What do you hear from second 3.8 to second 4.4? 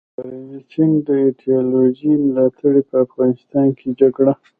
جګړه